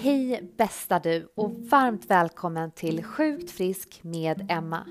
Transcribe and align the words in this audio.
Hej 0.00 0.50
bästa 0.56 0.98
du 0.98 1.28
och 1.34 1.50
varmt 1.50 2.10
välkommen 2.10 2.70
till 2.70 3.04
Sjukt 3.04 3.50
frisk 3.50 4.00
med 4.02 4.46
Emma. 4.50 4.86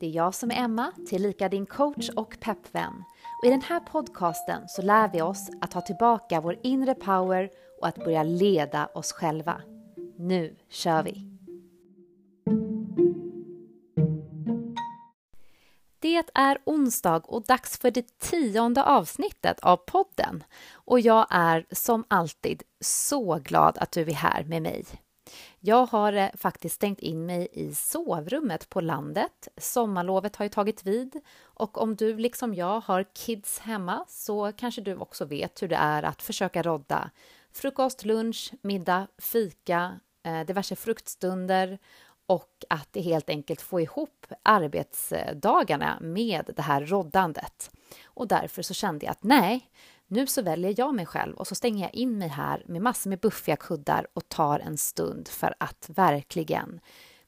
Det 0.00 0.06
är 0.06 0.10
jag 0.10 0.34
som 0.34 0.50
är 0.50 0.54
Emma, 0.54 0.92
tillika 1.08 1.48
din 1.48 1.66
coach 1.66 2.08
och 2.08 2.36
peppvän. 2.40 3.04
Och 3.42 3.46
I 3.46 3.50
den 3.50 3.62
här 3.62 3.80
podcasten 3.80 4.62
så 4.68 4.82
lär 4.82 5.10
vi 5.12 5.22
oss 5.22 5.50
att 5.60 5.70
ta 5.70 5.80
tillbaka 5.80 6.40
vår 6.40 6.56
inre 6.62 6.94
power 6.94 7.50
och 7.80 7.88
att 7.88 8.04
börja 8.04 8.22
leda 8.22 8.86
oss 8.86 9.12
själva. 9.12 9.62
Nu 10.16 10.56
kör 10.68 11.02
vi! 11.02 11.27
Det 16.18 16.30
är 16.34 16.58
onsdag 16.64 17.22
och 17.24 17.42
dags 17.42 17.78
för 17.78 17.90
det 17.90 18.18
tionde 18.18 18.84
avsnittet 18.84 19.60
av 19.60 19.76
podden. 19.76 20.44
Och 20.72 21.00
jag 21.00 21.26
är 21.30 21.66
som 21.70 22.04
alltid 22.08 22.62
så 22.80 23.34
glad 23.34 23.78
att 23.78 23.92
du 23.92 24.00
är 24.00 24.12
här 24.12 24.44
med 24.44 24.62
mig. 24.62 24.84
Jag 25.60 25.86
har 25.86 26.12
eh, 26.12 26.28
faktiskt 26.34 26.74
stängt 26.74 27.00
in 27.00 27.26
mig 27.26 27.48
i 27.52 27.74
sovrummet 27.74 28.68
på 28.68 28.80
landet. 28.80 29.48
Sommarlovet 29.56 30.36
har 30.36 30.44
ju 30.44 30.48
tagit 30.48 30.86
vid 30.86 31.20
och 31.42 31.78
om 31.82 31.96
du 31.96 32.16
liksom 32.16 32.54
jag 32.54 32.80
har 32.80 33.04
kids 33.14 33.58
hemma 33.58 34.04
så 34.08 34.52
kanske 34.52 34.80
du 34.80 34.96
också 34.96 35.24
vet 35.24 35.62
hur 35.62 35.68
det 35.68 35.76
är 35.76 36.02
att 36.02 36.22
försöka 36.22 36.62
rodda 36.62 37.10
frukost, 37.52 38.04
lunch, 38.04 38.52
middag, 38.62 39.06
fika, 39.18 40.00
eh, 40.24 40.40
diverse 40.46 40.76
fruktstunder 40.76 41.78
och 42.28 42.64
att 42.70 42.96
helt 42.96 43.30
enkelt 43.30 43.60
få 43.60 43.80
ihop 43.80 44.26
arbetsdagarna 44.42 45.98
med 46.00 46.50
det 46.56 46.62
här 46.62 46.86
roddandet. 46.86 47.70
Och 48.04 48.28
därför 48.28 48.62
så 48.62 48.74
kände 48.74 49.06
jag 49.06 49.12
att 49.12 49.22
nej, 49.22 49.70
nu 50.06 50.26
så 50.26 50.42
väljer 50.42 50.74
jag 50.76 50.94
mig 50.94 51.06
själv 51.06 51.36
och 51.36 51.46
så 51.46 51.54
stänger 51.54 51.82
jag 51.82 51.94
in 51.94 52.18
mig 52.18 52.28
här 52.28 52.62
med 52.66 52.82
massor 52.82 53.10
med 53.10 53.20
buffiga 53.20 53.56
kuddar 53.56 54.06
och 54.14 54.28
tar 54.28 54.58
en 54.58 54.78
stund 54.78 55.28
för 55.28 55.54
att 55.60 55.90
verkligen 55.94 56.80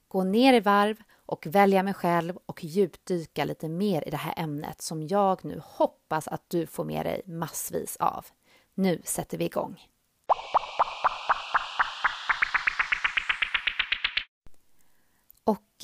gå 0.08 0.24
ner 0.24 0.54
i 0.54 0.60
varv 0.60 0.96
och 1.26 1.46
välja 1.46 1.82
mig 1.82 1.94
själv 1.94 2.38
och 2.46 2.64
djupdyka 2.64 3.44
lite 3.44 3.68
mer 3.68 4.08
i 4.08 4.10
det 4.10 4.16
här 4.16 4.34
ämnet 4.36 4.82
som 4.82 5.06
jag 5.06 5.44
nu 5.44 5.60
hoppas 5.64 6.28
att 6.28 6.44
du 6.48 6.66
får 6.66 6.84
med 6.84 7.06
dig 7.06 7.22
massvis 7.26 7.96
av. 7.96 8.26
Nu 8.74 9.00
sätter 9.04 9.38
vi 9.38 9.44
igång! 9.44 9.80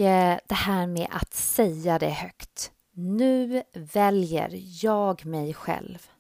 Eh, 0.00 0.38
det 0.46 0.54
här 0.54 0.86
med 0.86 1.08
att 1.10 1.34
säga 1.34 1.98
det 1.98 2.10
högt. 2.10 2.72
Nu 2.92 3.62
väljer 3.72 4.50
jag 4.84 5.26
mig 5.26 5.54
själv. 5.54 6.10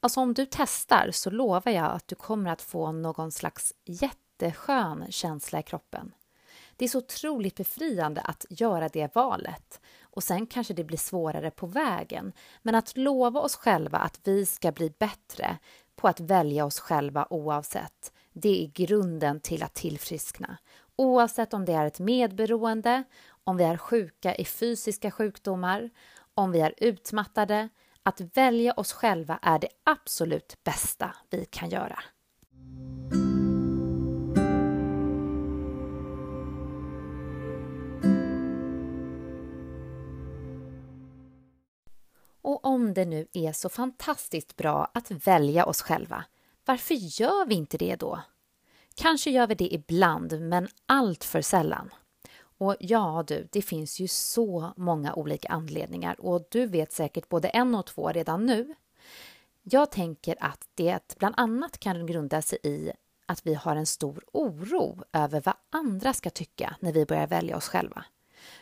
Alltså 0.00 0.20
om 0.20 0.34
du 0.34 0.46
testar 0.50 1.10
så 1.10 1.30
lovar 1.30 1.72
jag 1.72 1.92
att 1.92 2.08
du 2.08 2.14
kommer 2.14 2.50
att 2.50 2.62
få 2.62 2.92
någon 2.92 3.32
slags 3.32 3.72
jätteskön 3.84 5.06
känsla 5.10 5.58
i 5.58 5.62
kroppen. 5.62 6.12
Det 6.76 6.84
är 6.84 6.88
så 6.88 6.98
otroligt 6.98 7.56
befriande 7.56 8.20
att 8.20 8.46
göra 8.50 8.88
det 8.88 9.14
valet. 9.14 9.80
Och 10.02 10.22
sen 10.22 10.46
kanske 10.46 10.74
det 10.74 10.84
blir 10.84 10.98
svårare 10.98 11.50
på 11.50 11.66
vägen. 11.66 12.32
Men 12.62 12.74
att 12.74 12.96
lova 12.96 13.40
oss 13.40 13.56
själva 13.56 13.98
att 13.98 14.20
vi 14.24 14.46
ska 14.46 14.72
bli 14.72 14.92
bättre 14.98 15.58
på 15.96 16.08
att 16.08 16.20
välja 16.20 16.64
oss 16.64 16.78
själva 16.78 17.26
oavsett, 17.30 18.12
det 18.32 18.64
är 18.64 18.66
grunden 18.66 19.40
till 19.40 19.62
att 19.62 19.74
tillfriskna. 19.74 20.58
Oavsett 20.96 21.54
om 21.54 21.64
det 21.64 21.72
är 21.72 21.86
ett 21.86 22.00
medberoende, 22.00 23.04
om 23.44 23.56
vi 23.56 23.64
är 23.64 23.76
sjuka 23.76 24.34
i 24.34 24.44
fysiska 24.44 25.10
sjukdomar, 25.10 25.90
om 26.34 26.52
vi 26.52 26.60
är 26.60 26.74
utmattade. 26.76 27.68
Att 28.02 28.20
välja 28.36 28.72
oss 28.72 28.92
själva 28.92 29.38
är 29.42 29.58
det 29.58 29.68
absolut 29.84 30.56
bästa 30.64 31.16
vi 31.30 31.44
kan 31.44 31.68
göra. 31.68 31.98
Och 42.42 42.64
om 42.64 42.94
det 42.94 43.04
nu 43.04 43.26
är 43.32 43.52
så 43.52 43.68
fantastiskt 43.68 44.56
bra 44.56 44.90
att 44.94 45.10
välja 45.10 45.66
oss 45.66 45.82
själva, 45.82 46.24
varför 46.64 46.94
gör 46.94 47.46
vi 47.46 47.54
inte 47.54 47.78
det 47.78 47.96
då? 47.96 48.20
Kanske 48.94 49.30
gör 49.30 49.46
vi 49.46 49.54
det 49.54 49.74
ibland, 49.74 50.40
men 50.40 50.68
allt 50.86 51.24
för 51.24 51.42
sällan. 51.42 51.90
Och 52.58 52.76
ja 52.80 53.24
du, 53.26 53.48
det 53.52 53.62
finns 53.62 54.00
ju 54.00 54.08
så 54.08 54.72
många 54.76 55.14
olika 55.14 55.48
anledningar 55.48 56.20
och 56.20 56.46
du 56.50 56.66
vet 56.66 56.92
säkert 56.92 57.28
både 57.28 57.48
en 57.48 57.74
och 57.74 57.86
två 57.86 58.08
redan 58.08 58.46
nu. 58.46 58.74
Jag 59.62 59.90
tänker 59.90 60.36
att 60.40 60.68
det 60.74 61.16
bland 61.18 61.34
annat 61.36 61.78
kan 61.78 62.06
grunda 62.06 62.42
sig 62.42 62.58
i 62.62 62.92
att 63.26 63.46
vi 63.46 63.54
har 63.54 63.76
en 63.76 63.86
stor 63.86 64.24
oro 64.32 65.02
över 65.12 65.42
vad 65.44 65.54
andra 65.70 66.12
ska 66.12 66.30
tycka 66.30 66.76
när 66.80 66.92
vi 66.92 67.06
börjar 67.06 67.26
välja 67.26 67.56
oss 67.56 67.68
själva. 67.68 68.04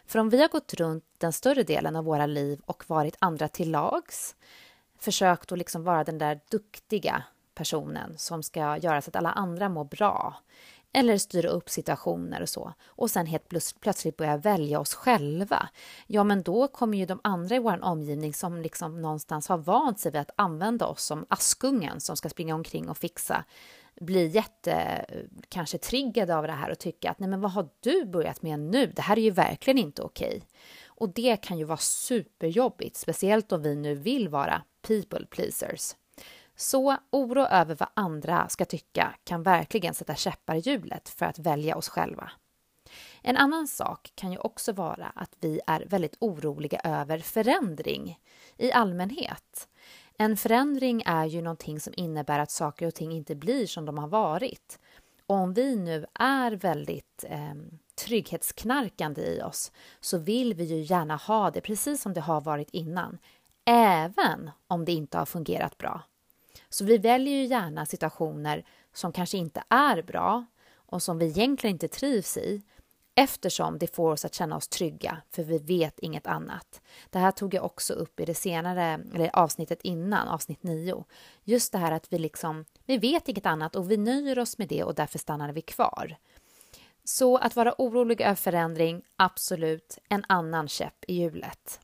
För 0.06 0.18
om 0.18 0.30
vi 0.30 0.40
har 0.40 0.48
gått 0.48 0.74
runt 0.74 1.04
den 1.18 1.32
större 1.32 1.62
delen 1.62 1.96
av 1.96 2.04
våra 2.04 2.26
liv 2.26 2.60
och 2.66 2.84
varit 2.86 3.16
andra 3.18 3.48
till 3.48 3.70
lags, 3.70 4.36
försökt 4.98 5.52
att 5.52 5.58
liksom 5.58 5.84
vara 5.84 6.04
den 6.04 6.18
där 6.18 6.40
duktiga 6.50 7.24
personen 7.54 8.18
som 8.18 8.42
ska 8.42 8.76
göra 8.76 9.02
så 9.02 9.10
att 9.10 9.16
alla 9.16 9.32
andra 9.32 9.68
mår 9.68 9.84
bra 9.84 10.36
eller 10.92 11.18
styra 11.18 11.48
upp 11.48 11.70
situationer 11.70 12.42
och 12.42 12.48
så 12.48 12.72
och 12.86 13.10
sen 13.10 13.26
helt 13.26 13.48
plötsligt 13.80 14.16
börja 14.16 14.36
välja 14.36 14.80
oss 14.80 14.94
själva. 14.94 15.68
Ja, 16.06 16.24
men 16.24 16.42
då 16.42 16.68
kommer 16.68 16.98
ju 16.98 17.06
de 17.06 17.20
andra 17.24 17.56
i 17.56 17.58
vår 17.58 17.84
omgivning 17.84 18.34
som 18.34 18.62
liksom 18.62 19.02
någonstans 19.02 19.48
har 19.48 19.58
vant 19.58 20.00
sig 20.00 20.12
vid 20.12 20.20
att 20.20 20.30
använda 20.36 20.86
oss 20.86 21.04
som 21.04 21.26
Askungen 21.28 22.00
som 22.00 22.16
ska 22.16 22.28
springa 22.28 22.54
omkring 22.54 22.88
och 22.88 22.98
fixa 22.98 23.44
bli 24.00 24.26
jätte, 24.26 25.04
kanske 25.48 25.78
triggade 25.78 26.36
av 26.36 26.46
det 26.46 26.52
här 26.52 26.70
och 26.70 26.78
tycka 26.78 27.10
att 27.10 27.18
nej 27.18 27.28
men 27.28 27.40
vad 27.40 27.52
har 27.52 27.68
du 27.80 28.04
börjat 28.04 28.42
med 28.42 28.60
nu? 28.60 28.86
Det 28.86 29.02
här 29.02 29.18
är 29.18 29.22
ju 29.22 29.30
verkligen 29.30 29.78
inte 29.78 30.02
okej. 30.02 30.42
Och 30.86 31.08
det 31.08 31.36
kan 31.36 31.58
ju 31.58 31.64
vara 31.64 31.78
superjobbigt, 31.78 32.96
speciellt 32.96 33.52
om 33.52 33.62
vi 33.62 33.76
nu 33.76 33.94
vill 33.94 34.28
vara 34.28 34.62
people 34.82 35.26
pleasers. 35.26 35.94
Så 36.62 36.96
oro 37.10 37.40
över 37.40 37.74
vad 37.74 37.88
andra 37.94 38.48
ska 38.48 38.64
tycka 38.64 39.14
kan 39.24 39.42
verkligen 39.42 39.94
sätta 39.94 40.14
käppar 40.14 40.54
i 40.54 40.58
hjulet 40.58 41.08
för 41.08 41.26
att 41.26 41.38
välja 41.38 41.76
oss 41.76 41.88
själva. 41.88 42.30
En 43.22 43.36
annan 43.36 43.68
sak 43.68 44.12
kan 44.14 44.32
ju 44.32 44.38
också 44.38 44.72
vara 44.72 45.12
att 45.14 45.36
vi 45.40 45.60
är 45.66 45.84
väldigt 45.86 46.16
oroliga 46.20 46.80
över 46.84 47.18
förändring 47.18 48.18
i 48.56 48.72
allmänhet. 48.72 49.68
En 50.18 50.36
förändring 50.36 51.02
är 51.06 51.24
ju 51.24 51.42
någonting 51.42 51.80
som 51.80 51.92
innebär 51.96 52.38
att 52.38 52.50
saker 52.50 52.86
och 52.86 52.94
ting 52.94 53.12
inte 53.12 53.34
blir 53.34 53.66
som 53.66 53.86
de 53.86 53.98
har 53.98 54.08
varit. 54.08 54.78
Och 55.26 55.36
om 55.36 55.54
vi 55.54 55.76
nu 55.76 56.06
är 56.14 56.52
väldigt 56.52 57.24
eh, 57.28 57.54
trygghetsknarkande 57.94 59.22
i 59.22 59.42
oss 59.42 59.72
så 60.00 60.18
vill 60.18 60.54
vi 60.54 60.64
ju 60.64 60.80
gärna 60.80 61.16
ha 61.16 61.50
det 61.50 61.60
precis 61.60 62.02
som 62.02 62.12
det 62.12 62.20
har 62.20 62.40
varit 62.40 62.70
innan, 62.70 63.18
även 63.64 64.50
om 64.66 64.84
det 64.84 64.92
inte 64.92 65.18
har 65.18 65.26
fungerat 65.26 65.78
bra. 65.78 66.02
Så 66.72 66.84
vi 66.84 66.98
väljer 66.98 67.34
ju 67.34 67.44
gärna 67.44 67.86
situationer 67.86 68.64
som 68.92 69.12
kanske 69.12 69.38
inte 69.38 69.62
är 69.68 70.02
bra 70.02 70.46
och 70.74 71.02
som 71.02 71.18
vi 71.18 71.26
egentligen 71.26 71.74
inte 71.74 71.88
trivs 71.88 72.36
i 72.36 72.62
eftersom 73.14 73.78
det 73.78 73.94
får 73.94 74.12
oss 74.12 74.24
att 74.24 74.34
känna 74.34 74.56
oss 74.56 74.68
trygga, 74.68 75.22
för 75.30 75.42
vi 75.42 75.58
vet 75.58 75.98
inget 75.98 76.26
annat. 76.26 76.80
Det 77.10 77.18
här 77.18 77.30
tog 77.30 77.54
jag 77.54 77.64
också 77.64 77.94
upp 77.94 78.20
i 78.20 78.24
det 78.24 78.34
senare 78.34 79.00
eller 79.14 79.36
avsnittet 79.36 79.82
innan, 79.82 80.28
avsnitt 80.28 80.62
9. 80.62 81.04
Just 81.44 81.72
det 81.72 81.78
här 81.78 81.92
att 81.92 82.12
vi 82.12 82.18
liksom, 82.18 82.64
vi 82.86 82.98
vet 82.98 83.28
inget 83.28 83.46
annat 83.46 83.76
och 83.76 83.90
vi 83.90 83.96
nöjer 83.96 84.38
oss 84.38 84.58
med 84.58 84.68
det 84.68 84.84
och 84.84 84.94
därför 84.94 85.18
stannar 85.18 85.52
vi 85.52 85.62
kvar. 85.62 86.16
Så 87.04 87.36
att 87.36 87.56
vara 87.56 87.74
orolig 87.78 88.20
över 88.20 88.34
förändring, 88.34 89.02
absolut 89.16 89.98
en 90.08 90.24
annan 90.28 90.68
käpp 90.68 91.04
i 91.08 91.14
hjulet. 91.14 91.80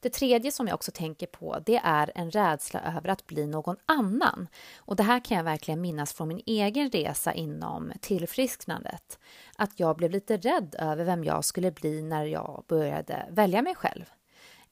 Det 0.00 0.10
tredje 0.10 0.52
som 0.52 0.66
jag 0.66 0.74
också 0.74 0.92
tänker 0.92 1.26
på 1.26 1.58
det 1.66 1.80
är 1.84 2.12
en 2.14 2.30
rädsla 2.30 2.80
över 2.80 3.08
att 3.08 3.26
bli 3.26 3.46
någon 3.46 3.76
annan. 3.86 4.48
Och 4.78 4.96
Det 4.96 5.02
här 5.02 5.24
kan 5.24 5.36
jag 5.36 5.44
verkligen 5.44 5.80
minnas 5.80 6.12
från 6.12 6.28
min 6.28 6.42
egen 6.46 6.90
resa 6.90 7.32
inom 7.32 7.92
tillfrisknandet. 8.00 9.18
Att 9.56 9.80
jag 9.80 9.96
blev 9.96 10.10
lite 10.10 10.36
rädd 10.36 10.76
över 10.78 11.04
vem 11.04 11.24
jag 11.24 11.44
skulle 11.44 11.70
bli 11.70 12.02
när 12.02 12.24
jag 12.24 12.64
började 12.68 13.26
välja 13.30 13.62
mig 13.62 13.74
själv. 13.74 14.04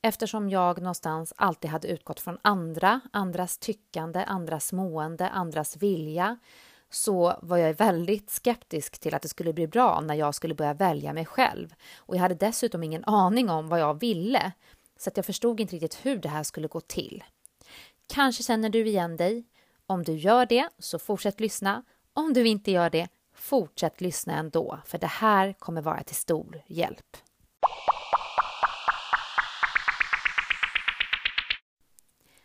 Eftersom 0.02 0.50
jag 0.50 0.78
någonstans 0.78 1.32
alltid 1.36 1.70
hade 1.70 1.88
utgått 1.88 2.20
från 2.20 2.38
andra, 2.42 3.00
andras 3.12 3.58
tyckande, 3.58 4.24
andras 4.24 4.72
mående, 4.72 5.28
andras 5.28 5.76
vilja 5.76 6.38
så 6.90 7.38
var 7.42 7.56
jag 7.56 7.74
väldigt 7.74 8.30
skeptisk 8.30 8.98
till 8.98 9.14
att 9.14 9.22
det 9.22 9.28
skulle 9.28 9.52
bli 9.52 9.66
bra 9.66 10.00
när 10.00 10.14
jag 10.14 10.34
skulle 10.34 10.54
börja 10.54 10.74
välja 10.74 11.12
mig 11.12 11.24
själv. 11.24 11.74
Och 11.96 12.16
jag 12.16 12.20
hade 12.20 12.34
dessutom 12.34 12.82
ingen 12.82 13.04
aning 13.04 13.50
om 13.50 13.68
vad 13.68 13.80
jag 13.80 14.00
ville 14.00 14.52
så 14.96 15.10
att 15.10 15.16
jag 15.16 15.26
förstod 15.26 15.60
inte 15.60 15.74
riktigt 15.74 16.06
hur 16.06 16.16
det 16.16 16.28
här 16.28 16.42
skulle 16.42 16.68
gå 16.68 16.80
till. 16.80 17.24
Kanske 18.06 18.42
känner 18.42 18.68
du 18.68 18.86
igen 18.86 19.16
dig. 19.16 19.44
Om 19.86 20.02
du 20.02 20.12
gör 20.12 20.46
det, 20.46 20.68
så 20.78 20.98
fortsätt 20.98 21.40
lyssna. 21.40 21.82
Om 22.12 22.32
du 22.32 22.48
inte 22.48 22.70
gör 22.70 22.90
det, 22.90 23.08
fortsätt 23.34 24.00
lyssna 24.00 24.34
ändå, 24.34 24.80
för 24.86 24.98
det 24.98 25.06
här 25.06 25.52
kommer 25.52 25.82
vara 25.82 26.02
till 26.02 26.16
stor 26.16 26.62
hjälp. 26.66 27.16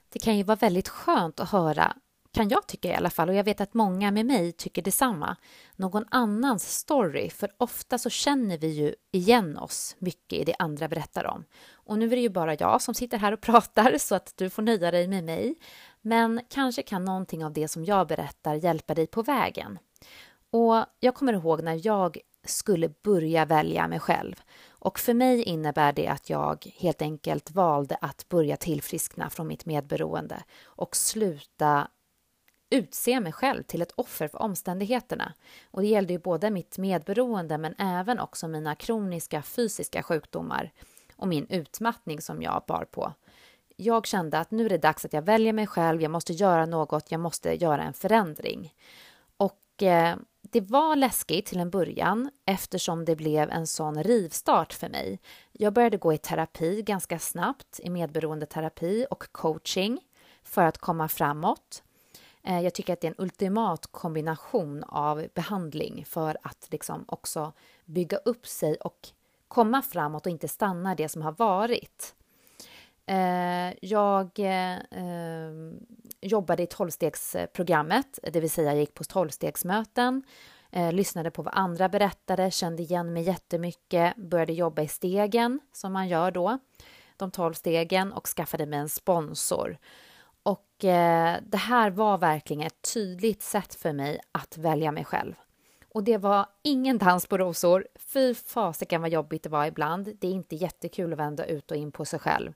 Det 0.10 0.20
kan 0.20 0.38
ju 0.38 0.44
vara 0.44 0.56
väldigt 0.56 0.90
skönt 0.90 1.40
att 1.40 1.50
höra 1.50 1.98
kan 2.34 2.50
jag 2.50 2.68
tycka 2.68 2.90
i 2.90 2.94
alla 2.94 3.10
fall, 3.10 3.30
och 3.30 3.36
jag 3.36 3.44
vet 3.44 3.62
att 3.62 3.74
många 3.74 4.12
med 4.12 4.26
mig 4.26 4.52
tycker 4.52 4.82
detsamma, 4.82 5.36
någon 5.76 6.06
annans 6.12 6.78
story, 6.78 7.30
för 7.30 7.50
ofta 7.58 7.98
så 7.98 8.10
känner 8.10 8.58
vi 8.58 8.68
ju 8.68 8.96
igen 9.12 9.58
oss 9.58 9.96
mycket 10.00 10.40
i 10.40 10.44
det 10.44 10.56
andra 10.60 10.88
berättar 10.88 11.26
om. 11.26 11.44
Och 11.74 11.98
nu 11.98 12.06
är 12.06 12.10
det 12.10 12.22
ju 12.22 12.30
bara 12.30 12.56
jag 12.56 12.82
som 12.82 12.94
sitter 12.94 13.18
här 13.18 13.32
och 13.32 13.42
pratar, 13.42 13.98
så 13.98 14.16
att 14.16 14.34
du 14.36 14.50
får 14.50 14.62
nöja 14.62 14.92
dig 14.92 15.08
med 15.08 15.24
mig. 15.24 15.56
Men 16.02 16.42
kanske 16.50 16.82
kan 16.84 17.06
någonting 17.06 17.46
av 17.46 17.54
det 17.54 17.68
som 17.68 17.86
jag 17.86 18.08
berättar 18.08 18.56
hjälpa 18.56 18.94
dig 18.94 19.08
på 19.08 19.22
vägen. 19.22 19.80
Och 20.52 20.86
jag 21.00 21.16
kommer 21.16 21.34
ihåg 21.34 21.64
när 21.64 21.88
jag 21.88 22.18
skulle 22.46 22.90
börja 22.90 23.46
välja 23.46 23.88
mig 23.88 24.00
själv. 24.00 24.36
Och 24.70 25.00
för 25.00 25.14
mig 25.14 25.44
innebär 25.44 25.94
det 25.94 26.08
att 26.08 26.30
jag 26.30 26.74
helt 26.78 27.02
enkelt 27.02 27.52
valde 27.52 27.98
att 28.02 28.30
börja 28.30 28.58
tillfriskna 28.58 29.30
från 29.30 29.48
mitt 29.48 29.66
medberoende 29.66 30.44
och 30.64 30.96
sluta 30.96 31.88
utse 32.72 33.20
mig 33.20 33.32
själv 33.32 33.64
till 33.64 33.82
ett 33.82 33.92
offer 33.92 34.28
för 34.28 34.42
omständigheterna. 34.42 35.34
Och 35.72 35.82
det 35.82 35.88
gällde 35.88 36.14
ju 36.14 36.20
både 36.20 36.52
mitt 36.52 36.78
medberoende 36.78 37.58
men 37.58 37.76
även 37.78 38.20
också 38.20 38.48
mina 38.48 38.76
kroniska 38.76 39.42
fysiska 39.42 40.04
sjukdomar 40.04 40.72
och 41.16 41.28
min 41.28 41.48
utmattning 41.50 42.22
som 42.22 42.42
jag 42.42 42.64
bar 42.68 42.86
på. 42.92 43.14
Jag 43.76 44.08
kände 44.08 44.40
att 44.40 44.52
nu 44.52 44.66
är 44.66 44.70
det 44.70 44.78
dags 44.78 45.06
att 45.06 45.14
jag 45.14 45.22
väljer 45.22 45.54
mig 45.54 45.68
själv, 45.68 46.02
jag 46.02 46.12
måste 46.12 46.34
göra 46.34 46.66
något, 46.66 47.12
jag 47.12 47.20
måste 47.20 47.54
göra 47.64 47.84
en 47.84 47.94
förändring. 47.94 48.74
Och 49.38 49.84
eh, 49.84 50.16
det 50.42 50.62
var 50.62 50.96
läskigt 50.96 51.46
till 51.46 51.60
en 51.60 51.70
början 51.70 52.30
eftersom 52.46 53.06
det 53.06 53.16
blev 53.16 53.50
en 53.50 53.68
sån 53.68 54.04
rivstart 54.04 54.74
för 54.74 54.90
mig. 54.90 55.20
Jag 55.52 55.74
började 55.74 55.98
gå 55.98 56.14
i 56.14 56.18
terapi 56.18 56.82
ganska 56.82 57.20
snabbt, 57.20 57.80
i 57.84 57.90
medberoendeterapi 57.90 59.06
och 59.10 59.32
coaching 59.32 60.00
för 60.44 60.66
att 60.66 60.78
komma 60.78 61.08
framåt. 61.08 61.84
Eh, 62.44 62.60
jag 62.60 62.74
tycker 62.74 62.94
att 62.94 63.02
det 63.02 63.08
är 63.08 63.12
en 63.12 63.24
ultimat 63.24 63.88
kombination 63.92 64.84
av 64.84 65.28
behandling 65.34 66.06
för 66.06 66.38
att 66.42 66.68
liksom 66.72 67.06
också 67.08 67.54
bygga 67.86 68.18
upp 68.18 68.48
sig 68.48 68.76
och 68.76 69.10
komma 69.48 69.82
framåt 69.82 70.26
och 70.26 70.32
inte 70.32 70.48
stanna 70.48 70.96
det 70.96 71.10
som 71.10 71.22
har 71.22 71.32
varit. 71.32 72.16
Eh, 73.06 73.74
jag 73.82 74.40
eh, 74.40 74.78
jobbade 76.22 76.64
i 76.64 76.68
tolvstegsprogrammet, 76.68 78.20
det 78.24 78.40
vill 78.40 78.50
säga 78.50 78.72
jag 78.72 78.80
gick 78.80 78.94
på 78.94 79.04
tolvstegsmöten, 79.04 80.24
lyssnade 80.92 81.32
på 81.32 81.42
vad 81.42 81.54
andra 81.54 81.90
berättade, 81.90 82.52
kände 82.52 82.84
igen 82.84 83.14
mig 83.14 83.24
jättemycket, 83.24 84.16
började 84.16 84.54
jobba 84.54 84.82
i 84.82 84.88
stegen 84.88 85.60
som 85.74 85.94
man 85.94 86.08
gör 86.08 86.32
då, 86.32 86.60
de 87.18 87.32
tolv 87.32 87.54
stegen 87.54 88.14
och 88.14 88.28
skaffade 88.28 88.66
mig 88.66 88.80
en 88.80 88.90
sponsor 88.90 89.78
och 90.82 90.86
eh, 90.86 91.40
det 91.44 91.58
här 91.58 91.90
var 91.90 92.18
verkligen 92.18 92.68
ett 92.68 92.94
tydligt 92.94 93.42
sätt 93.42 93.74
för 93.74 93.94
mig 93.94 94.20
att 94.32 94.58
välja 94.58 94.92
mig 94.92 95.06
själv. 95.06 95.34
Och 95.94 96.04
det 96.04 96.18
var 96.18 96.46
ingen 96.64 96.98
dans 96.98 97.26
på 97.26 97.38
rosor. 97.38 97.88
Fy 97.96 98.34
fasiken 98.34 99.02
vad 99.02 99.10
jobbigt 99.10 99.44
det 99.44 99.50
var 99.50 99.66
ibland. 99.66 100.16
Det 100.20 100.28
är 100.28 100.32
inte 100.32 100.56
jättekul 100.56 101.14
att 101.14 101.20
vända 101.20 101.46
ut 101.46 101.72
och 101.72 101.78
in 101.78 101.92
på 101.92 102.06
sig 102.06 102.20
själv 102.20 102.54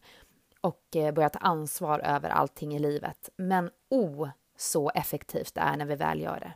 och 0.62 0.96
eh, 0.96 1.14
börja 1.14 1.30
ta 1.30 1.40
ansvar 1.40 2.00
över 2.00 2.30
allting 2.30 2.76
i 2.76 2.80
livet. 2.80 3.30
Men 3.38 3.70
oh, 3.90 4.30
så 4.58 4.90
effektivt 4.90 5.56
det 5.56 5.62
är 5.62 5.78
när 5.78 5.86
vi 5.86 5.96
väl 5.96 6.22
gör 6.22 6.40
det. 6.40 6.54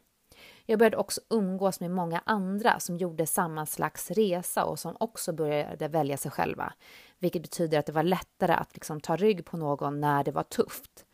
Jag 0.66 0.80
började 0.80 0.98
också 0.98 1.22
umgås 1.30 1.80
med 1.80 1.92
många 1.92 2.22
andra 2.26 2.80
som 2.80 2.98
gjorde 2.98 3.28
samma 3.28 3.66
slags 3.66 4.12
resa 4.12 4.66
och 4.66 4.80
som 4.80 4.98
också 5.00 5.34
började 5.34 5.88
välja 5.88 6.18
sig 6.18 6.32
själva. 6.32 6.74
Vilket 7.20 7.42
betyder 7.42 7.80
att 7.80 7.86
det 7.86 7.92
var 7.92 8.04
lättare 8.04 8.54
att 8.54 8.74
liksom 8.74 9.02
ta 9.02 9.16
rygg 9.16 9.46
på 9.46 9.58
någon 9.58 10.02
när 10.02 10.24
det 10.24 10.32
var 10.32 10.44
tufft. 10.44 11.06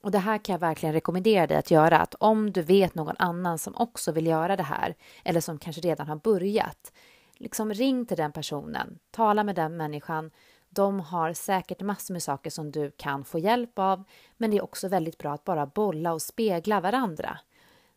Och 0.00 0.10
det 0.10 0.18
här 0.18 0.38
kan 0.38 0.52
jag 0.52 0.60
verkligen 0.60 0.92
rekommendera 0.92 1.46
dig 1.46 1.56
att 1.56 1.70
göra, 1.70 1.98
att 1.98 2.14
om 2.14 2.52
du 2.52 2.62
vet 2.62 2.94
någon 2.94 3.16
annan 3.18 3.58
som 3.58 3.76
också 3.76 4.12
vill 4.12 4.26
göra 4.26 4.56
det 4.56 4.62
här, 4.62 4.94
eller 5.24 5.40
som 5.40 5.58
kanske 5.58 5.80
redan 5.80 6.08
har 6.08 6.16
börjat, 6.16 6.92
liksom 7.36 7.72
ring 7.72 8.06
till 8.06 8.16
den 8.16 8.32
personen, 8.32 8.98
tala 9.10 9.44
med 9.44 9.54
den 9.54 9.76
människan. 9.76 10.30
De 10.70 11.00
har 11.00 11.32
säkert 11.32 11.80
massor 11.80 12.14
med 12.14 12.22
saker 12.22 12.50
som 12.50 12.70
du 12.70 12.90
kan 12.90 13.24
få 13.24 13.38
hjälp 13.38 13.78
av, 13.78 14.04
men 14.36 14.50
det 14.50 14.56
är 14.56 14.64
också 14.64 14.88
väldigt 14.88 15.18
bra 15.18 15.32
att 15.32 15.44
bara 15.44 15.66
bolla 15.66 16.12
och 16.12 16.22
spegla 16.22 16.80
varandra. 16.80 17.38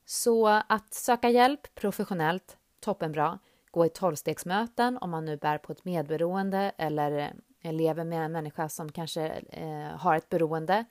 Så 0.05 0.47
att 0.47 0.93
söka 0.93 1.29
hjälp 1.29 1.75
professionellt, 1.75 2.57
toppenbra. 2.79 3.39
Gå 3.71 3.85
i 3.85 3.89
tolvstegsmöten 3.89 4.97
om 4.97 5.09
man 5.09 5.25
nu 5.25 5.37
bär 5.37 5.57
på 5.57 5.71
ett 5.71 5.85
medberoende 5.85 6.71
eller 6.77 7.33
eh, 7.61 7.73
lever 7.73 8.03
med 8.03 8.25
en 8.25 8.31
människa 8.31 8.69
som 8.69 8.91
kanske 8.91 9.27
eh, 9.49 9.97
har 9.97 10.15
ett 10.15 10.29
beroende. 10.29 10.85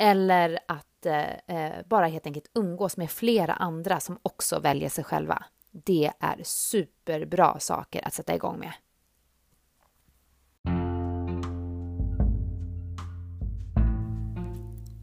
Eller 0.00 0.58
att 0.68 1.06
eh, 1.06 1.56
eh, 1.56 1.86
bara 1.86 2.06
helt 2.06 2.26
enkelt 2.26 2.50
umgås 2.54 2.96
med 2.96 3.10
flera 3.10 3.52
andra 3.52 4.00
som 4.00 4.18
också 4.22 4.60
väljer 4.60 4.88
sig 4.88 5.04
själva. 5.04 5.44
Det 5.70 6.12
är 6.20 6.40
superbra 6.44 7.58
saker 7.58 8.06
att 8.06 8.14
sätta 8.14 8.34
igång 8.34 8.58
med. 8.58 8.72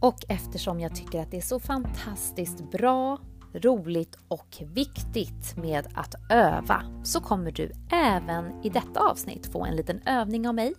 Och 0.02 0.18
eftersom 0.30 0.80
jag 0.80 0.96
tycker 0.96 1.22
att 1.22 1.32
det 1.32 1.38
är 1.38 1.42
så 1.42 1.60
fantastiskt 1.60 2.72
bra, 2.72 3.20
roligt 3.54 4.18
och 4.28 4.58
viktigt 4.62 5.58
med 5.58 5.88
att 5.96 6.16
öva 6.32 7.02
så 7.04 7.22
kommer 7.22 7.52
du 7.52 7.72
även 7.92 8.66
i 8.66 8.70
detta 8.70 9.00
avsnitt 9.00 9.52
få 9.52 9.66
en 9.66 9.76
liten 9.76 10.02
övning 10.06 10.48
av 10.48 10.56
mig. 10.56 10.74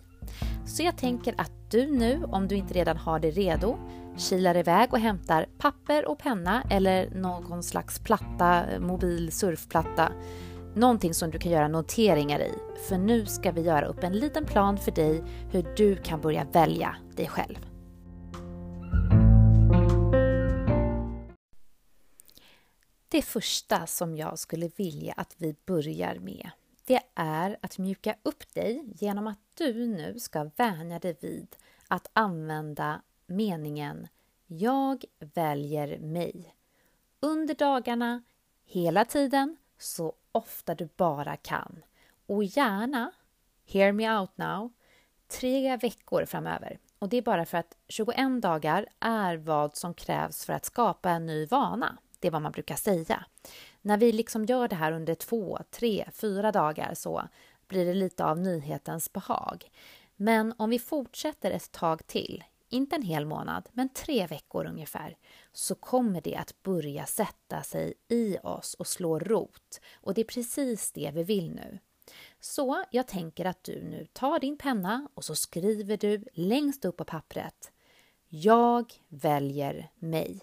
Så 0.65 0.83
jag 0.83 0.97
tänker 0.97 1.35
att 1.37 1.51
du 1.71 1.91
nu, 1.91 2.23
om 2.23 2.47
du 2.47 2.55
inte 2.55 2.73
redan 2.73 2.97
har 2.97 3.19
det 3.19 3.31
redo, 3.31 3.77
kilar 4.17 4.57
iväg 4.57 4.93
och 4.93 4.99
hämtar 4.99 5.45
papper 5.57 6.05
och 6.07 6.19
penna 6.19 6.63
eller 6.69 7.09
någon 7.09 7.63
slags 7.63 7.99
platta, 7.99 8.65
mobil 8.79 9.31
surfplatta. 9.31 10.11
Någonting 10.75 11.13
som 11.13 11.31
du 11.31 11.39
kan 11.39 11.51
göra 11.51 11.67
noteringar 11.67 12.39
i. 12.39 12.53
För 12.89 12.97
nu 12.97 13.25
ska 13.25 13.51
vi 13.51 13.61
göra 13.61 13.85
upp 13.85 14.03
en 14.03 14.13
liten 14.13 14.45
plan 14.45 14.77
för 14.77 14.91
dig 14.91 15.23
hur 15.51 15.73
du 15.77 15.95
kan 15.95 16.21
börja 16.21 16.43
välja 16.43 16.95
dig 17.15 17.27
själv. 17.27 17.65
Det 23.09 23.21
första 23.21 23.85
som 23.85 24.15
jag 24.15 24.39
skulle 24.39 24.69
vilja 24.77 25.13
att 25.17 25.35
vi 25.37 25.55
börjar 25.65 26.19
med 26.19 26.49
det 26.89 27.01
är 27.15 27.57
att 27.61 27.77
mjuka 27.77 28.15
upp 28.23 28.53
dig 28.53 28.83
genom 28.95 29.27
att 29.27 29.39
du 29.53 29.87
nu 29.87 30.19
ska 30.19 30.49
vänja 30.55 30.99
dig 30.99 31.17
vid 31.21 31.55
att 31.87 32.09
använda 32.13 33.01
meningen 33.29 34.07
Jag 34.47 35.05
väljer 35.19 35.99
mig 35.99 36.55
under 37.19 37.55
dagarna, 37.55 38.23
hela 38.65 39.05
tiden, 39.05 39.57
så 39.77 40.13
ofta 40.31 40.75
du 40.75 40.89
bara 40.97 41.35
kan. 41.35 41.83
Och 42.25 42.43
gärna, 42.43 43.11
hear 43.65 43.91
me 43.91 44.19
out 44.19 44.37
now, 44.37 44.71
tre 45.27 45.77
veckor 45.77 46.25
framöver. 46.25 46.79
Och 46.99 47.09
det 47.09 47.17
är 47.17 47.21
bara 47.21 47.45
för 47.45 47.57
att 47.57 47.77
21 47.87 48.41
dagar 48.41 48.85
är 48.99 49.37
vad 49.37 49.75
som 49.75 49.93
krävs 49.93 50.45
för 50.45 50.53
att 50.53 50.65
skapa 50.65 51.09
en 51.09 51.25
ny 51.25 51.45
vana. 51.45 51.97
Det 52.19 52.27
är 52.27 52.31
vad 52.31 52.41
man 52.41 52.51
brukar 52.51 52.75
säga. 52.75 53.25
När 53.81 53.97
vi 53.97 54.11
liksom 54.11 54.45
gör 54.45 54.67
det 54.67 54.75
här 54.75 54.91
under 54.91 55.15
två, 55.15 55.59
tre, 55.71 56.09
fyra 56.13 56.51
dagar 56.51 56.93
så 56.93 57.23
blir 57.67 57.85
det 57.85 57.93
lite 57.93 58.25
av 58.25 58.39
nyhetens 58.39 59.13
behag. 59.13 59.71
Men 60.15 60.53
om 60.57 60.69
vi 60.69 60.79
fortsätter 60.79 61.51
ett 61.51 61.71
tag 61.71 62.07
till, 62.07 62.43
inte 62.69 62.95
en 62.95 63.01
hel 63.01 63.25
månad, 63.25 63.69
men 63.73 63.89
tre 63.89 64.27
veckor 64.27 64.65
ungefär, 64.65 65.17
så 65.53 65.75
kommer 65.75 66.21
det 66.21 66.35
att 66.35 66.63
börja 66.63 67.05
sätta 67.05 67.63
sig 67.63 67.93
i 68.07 68.37
oss 68.43 68.73
och 68.73 68.87
slå 68.87 69.19
rot. 69.19 69.81
Och 69.93 70.13
det 70.13 70.21
är 70.21 70.25
precis 70.25 70.91
det 70.91 71.11
vi 71.13 71.23
vill 71.23 71.51
nu. 71.51 71.79
Så 72.39 72.83
jag 72.91 73.07
tänker 73.07 73.45
att 73.45 73.63
du 73.63 73.83
nu 73.83 74.07
tar 74.13 74.39
din 74.39 74.57
penna 74.57 75.07
och 75.13 75.25
så 75.25 75.35
skriver 75.35 75.97
du 75.97 76.23
längst 76.33 76.85
upp 76.85 76.97
på 76.97 77.05
pappret 77.05 77.71
Jag 78.27 78.93
väljer 79.07 79.91
mig. 79.95 80.41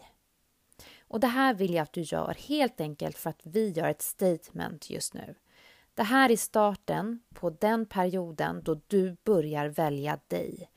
Och 1.09 1.21
det 1.21 1.27
här 1.27 1.55
vill 1.55 1.75
jag 1.75 1.83
att 1.83 1.93
du 1.93 2.01
gör 2.01 2.37
helt 2.49 2.81
enkelt 2.81 3.19
för 3.19 3.31
att 3.31 3.41
vi 3.43 3.71
gör 3.71 3.89
ett 3.89 4.03
statement 4.03 4.91
just 4.91 5.15
nu. 5.15 5.35
Det 5.95 6.03
här 6.03 6.31
är 6.31 6.37
starten 6.37 7.21
på 7.35 7.51
den 7.51 7.87
perioden 7.87 8.63
då 8.65 8.81
du 8.87 9.17
börjar 9.25 9.69
välja 9.69 10.19
dig. 10.29 10.71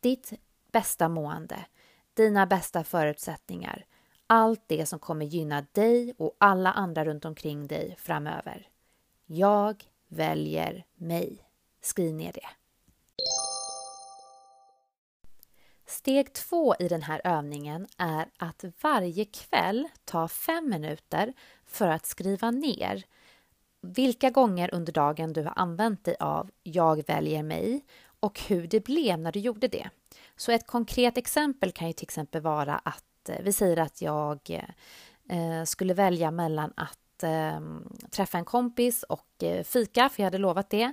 Ditt 0.00 0.32
bästa 0.72 1.08
mående, 1.08 1.64
dina 2.14 2.46
bästa 2.46 2.84
förutsättningar, 2.84 3.86
allt 4.26 4.64
det 4.66 4.86
som 4.86 4.98
kommer 4.98 5.26
gynna 5.26 5.66
dig 5.72 6.14
och 6.18 6.36
alla 6.38 6.72
andra 6.72 7.04
runt 7.04 7.24
omkring 7.24 7.66
dig 7.66 7.96
framöver. 7.98 8.68
Jag 9.26 9.84
väljer 10.08 10.84
mig. 10.94 11.46
Skriv 11.82 12.14
ner 12.14 12.32
det. 12.32 12.48
Steg 15.86 16.32
två 16.32 16.74
i 16.78 16.88
den 16.88 17.02
här 17.02 17.20
övningen 17.24 17.86
är 17.98 18.28
att 18.36 18.64
varje 18.82 19.24
kväll 19.24 19.88
ta 20.04 20.28
fem 20.28 20.68
minuter 20.68 21.34
för 21.66 21.88
att 21.88 22.06
skriva 22.06 22.50
ner 22.50 23.04
vilka 23.80 24.30
gånger 24.30 24.74
under 24.74 24.92
dagen 24.92 25.32
du 25.32 25.42
har 25.42 25.52
använt 25.56 26.04
dig 26.04 26.16
av 26.20 26.50
Jag 26.62 27.06
väljer 27.06 27.42
mig 27.42 27.84
och 28.20 28.40
hur 28.40 28.66
det 28.66 28.84
blev 28.84 29.18
när 29.18 29.32
du 29.32 29.40
gjorde 29.40 29.68
det. 29.68 29.90
Så 30.40 30.52
ett 30.52 30.66
konkret 30.66 31.18
exempel 31.18 31.72
kan 31.72 31.86
ju 31.86 31.92
till 31.92 32.04
exempel 32.04 32.40
vara 32.40 32.78
att 32.78 33.28
eh, 33.28 33.36
vi 33.42 33.52
säger 33.52 33.76
att 33.76 34.02
jag 34.02 34.38
eh, 35.28 35.64
skulle 35.64 35.94
välja 35.94 36.30
mellan 36.30 36.72
att 36.76 37.22
ehm, 37.22 37.88
träffa 38.10 38.38
en 38.38 38.44
kompis 38.44 39.02
och 39.02 39.42
eh, 39.42 39.64
fika, 39.64 40.08
för 40.08 40.22
jag 40.22 40.26
hade 40.26 40.38
lovat 40.38 40.70
det, 40.70 40.92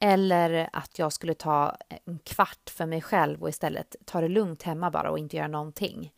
eller 0.00 0.70
att 0.72 0.98
jag 0.98 1.12
skulle 1.12 1.34
ta 1.34 1.76
en 2.04 2.18
kvart 2.18 2.70
för 2.70 2.86
mig 2.86 3.02
själv 3.02 3.42
och 3.42 3.48
istället 3.48 3.96
ta 4.04 4.20
det 4.20 4.28
lugnt 4.28 4.62
hemma 4.62 4.90
bara 4.90 5.10
och 5.10 5.18
inte 5.18 5.36
göra 5.36 5.48
någonting. 5.48 6.12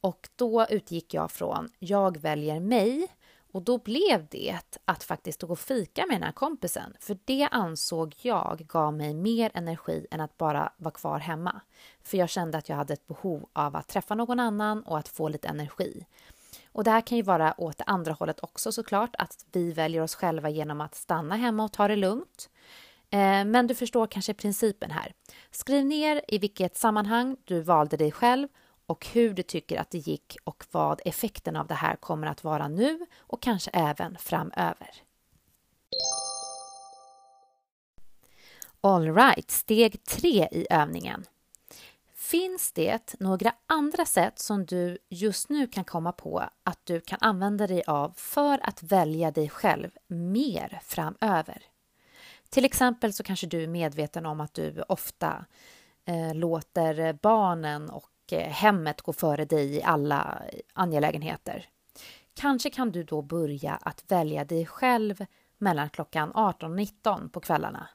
Och 0.00 0.28
då 0.36 0.66
utgick 0.70 1.14
jag 1.14 1.30
från 1.30 1.68
jag 1.78 2.16
väljer 2.16 2.60
mig 2.60 3.08
och 3.52 3.62
då 3.62 3.78
blev 3.78 4.26
det 4.30 4.58
att 4.84 5.04
faktiskt 5.04 5.42
gå 5.42 5.52
och 5.52 5.58
fika 5.58 6.06
med 6.06 6.16
den 6.16 6.22
här 6.22 6.32
kompisen. 6.32 6.96
För 7.00 7.18
det 7.24 7.48
ansåg 7.50 8.14
jag 8.20 8.58
gav 8.68 8.94
mig 8.94 9.14
mer 9.14 9.50
energi 9.54 10.06
än 10.10 10.20
att 10.20 10.38
bara 10.38 10.72
vara 10.76 10.94
kvar 10.94 11.18
hemma. 11.18 11.60
För 12.02 12.18
jag 12.18 12.28
kände 12.28 12.58
att 12.58 12.68
jag 12.68 12.76
hade 12.76 12.92
ett 12.92 13.06
behov 13.06 13.48
av 13.52 13.76
att 13.76 13.88
träffa 13.88 14.14
någon 14.14 14.40
annan 14.40 14.82
och 14.82 14.98
att 14.98 15.08
få 15.08 15.28
lite 15.28 15.48
energi. 15.48 16.06
Och 16.72 16.84
det 16.84 16.90
här 16.90 17.00
kan 17.00 17.16
ju 17.16 17.22
vara 17.22 17.54
åt 17.60 17.78
det 17.78 17.84
andra 17.84 18.12
hållet 18.12 18.40
också 18.42 18.72
såklart, 18.72 19.16
att 19.18 19.46
vi 19.52 19.72
väljer 19.72 20.02
oss 20.02 20.14
själva 20.14 20.50
genom 20.50 20.80
att 20.80 20.94
stanna 20.94 21.36
hemma 21.36 21.64
och 21.64 21.72
ta 21.72 21.88
det 21.88 21.96
lugnt. 21.96 22.50
Eh, 23.10 23.44
men 23.44 23.66
du 23.66 23.74
förstår 23.74 24.06
kanske 24.06 24.34
principen 24.34 24.90
här. 24.90 25.12
Skriv 25.50 25.84
ner 25.84 26.22
i 26.28 26.38
vilket 26.38 26.76
sammanhang 26.76 27.36
du 27.44 27.60
valde 27.60 27.96
dig 27.96 28.12
själv 28.12 28.48
och 28.90 29.06
hur 29.06 29.34
du 29.34 29.42
tycker 29.42 29.80
att 29.80 29.90
det 29.90 29.98
gick 29.98 30.36
och 30.44 30.64
vad 30.70 31.00
effekten 31.04 31.56
av 31.56 31.66
det 31.66 31.74
här 31.74 31.96
kommer 31.96 32.26
att 32.26 32.44
vara 32.44 32.68
nu 32.68 33.06
och 33.18 33.42
kanske 33.42 33.70
även 33.70 34.18
framöver. 34.18 34.90
Alright, 38.80 39.50
steg 39.50 40.04
tre 40.04 40.48
i 40.52 40.66
övningen. 40.70 41.24
Finns 42.14 42.72
det 42.72 43.14
några 43.20 43.54
andra 43.66 44.04
sätt 44.04 44.38
som 44.38 44.66
du 44.66 44.98
just 45.08 45.48
nu 45.48 45.66
kan 45.66 45.84
komma 45.84 46.12
på 46.12 46.44
att 46.62 46.86
du 46.86 47.00
kan 47.00 47.18
använda 47.20 47.66
dig 47.66 47.82
av 47.86 48.12
för 48.16 48.68
att 48.68 48.82
välja 48.82 49.30
dig 49.30 49.48
själv 49.48 49.90
mer 50.06 50.80
framöver? 50.84 51.62
Till 52.48 52.64
exempel 52.64 53.12
så 53.12 53.22
kanske 53.22 53.46
du 53.46 53.62
är 53.62 53.68
medveten 53.68 54.26
om 54.26 54.40
att 54.40 54.54
du 54.54 54.82
ofta 54.88 55.44
eh, 56.04 56.34
låter 56.34 57.12
barnen 57.12 57.90
och 57.90 58.09
och 58.30 58.38
eh, 58.38 58.50
hemmet 58.50 59.02
gå 59.02 59.12
före 59.12 59.44
dig 59.44 59.76
i 59.76 59.82
alla 59.82 60.42
angelägenheter. 60.72 61.66
Kanske 62.34 62.70
kan 62.70 62.90
du 62.90 63.02
då 63.02 63.22
börja 63.22 63.72
att 63.72 64.04
välja 64.08 64.44
dig 64.44 64.66
själv 64.66 65.26
mellan 65.58 65.90
klockan 65.90 66.32
18 66.34 66.70
och 66.70 66.76
19 66.76 67.30
på 67.30 67.40
kvällarna. 67.40 67.88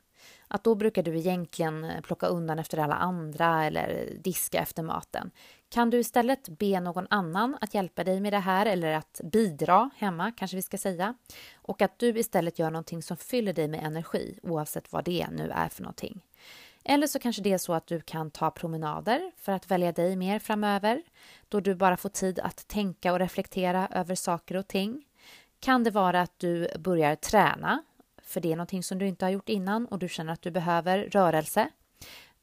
Att 0.47 0.63
då 0.63 0.75
brukar 0.75 1.03
du 1.03 1.17
egentligen 1.17 1.83
eh, 1.83 2.01
plocka 2.01 2.27
undan 2.27 2.59
efter 2.59 2.77
alla 2.77 2.95
andra 2.95 3.65
eller 3.65 4.09
diska 4.19 4.61
efter 4.61 4.83
maten. 4.83 5.31
Kan 5.69 5.89
du 5.89 5.99
istället 5.99 6.49
be 6.49 6.79
någon 6.79 7.07
annan 7.09 7.57
att 7.61 7.73
hjälpa 7.73 8.03
dig 8.03 8.19
med 8.19 8.33
det 8.33 8.39
här 8.39 8.65
eller 8.65 8.93
att 8.93 9.21
bidra 9.23 9.89
hemma, 9.95 10.31
kanske 10.31 10.57
vi 10.57 10.61
ska 10.61 10.77
säga. 10.77 11.15
Och 11.55 11.81
att 11.81 11.99
du 11.99 12.19
istället 12.19 12.59
gör 12.59 12.71
någonting 12.71 13.01
som 13.01 13.17
fyller 13.17 13.53
dig 13.53 13.67
med 13.67 13.83
energi, 13.83 14.39
oavsett 14.43 14.91
vad 14.91 15.03
det 15.03 15.27
nu 15.31 15.49
är 15.49 15.69
för 15.69 15.83
någonting. 15.83 16.21
Eller 16.85 17.07
så 17.07 17.19
kanske 17.19 17.41
det 17.41 17.53
är 17.53 17.57
så 17.57 17.73
att 17.73 17.87
du 17.87 18.01
kan 18.01 18.31
ta 18.31 18.51
promenader 18.51 19.31
för 19.37 19.51
att 19.51 19.71
välja 19.71 19.91
dig 19.91 20.15
mer 20.15 20.39
framöver, 20.39 21.01
då 21.49 21.59
du 21.59 21.75
bara 21.75 21.97
får 21.97 22.09
tid 22.09 22.39
att 22.39 22.67
tänka 22.67 23.13
och 23.13 23.19
reflektera 23.19 23.87
över 23.91 24.15
saker 24.15 24.57
och 24.57 24.67
ting. 24.67 25.05
Kan 25.59 25.83
det 25.83 25.91
vara 25.91 26.21
att 26.21 26.39
du 26.39 26.67
börjar 26.79 27.15
träna, 27.15 27.83
för 28.23 28.41
det 28.41 28.51
är 28.51 28.55
någonting 28.55 28.83
som 28.83 28.97
du 28.97 29.07
inte 29.07 29.25
har 29.25 29.29
gjort 29.29 29.49
innan 29.49 29.85
och 29.85 29.99
du 29.99 30.09
känner 30.09 30.33
att 30.33 30.41
du 30.41 30.51
behöver 30.51 30.97
rörelse. 30.97 31.69